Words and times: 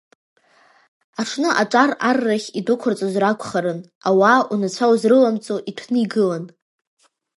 Аҽны 1.21 1.49
аҿар 1.61 1.91
ар 2.09 2.17
рахь 2.25 2.49
идәықәырҵозар 2.59 3.23
акәхарын, 3.25 3.79
ауаа 4.07 4.41
унацәа 4.53 4.91
узрыламҵо 4.91 5.55
иҭәны 5.69 5.97
игылан. 6.03 6.45